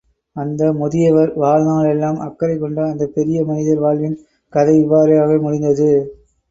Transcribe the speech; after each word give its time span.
அந்த 0.35 0.69
முதியவர், 0.73 1.31
வாழ்நாளெல்லால் 1.35 2.17
அக்கறை 2.25 2.57
கொண்ட 2.57 2.81
அந்தப்பெரிய 2.87 3.45
மனிதர் 3.45 3.83
வாழ்வின் 3.85 4.19
கதை 4.53 4.77
இவ்வாறாக 4.81 5.41
முடிந்தது. 5.41 5.91